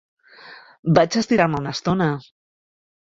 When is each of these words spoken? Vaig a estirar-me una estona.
Vaig 0.99 1.17
a 1.19 1.23
estirar-me 1.23 1.59
una 1.65 1.75
estona. 1.77 2.09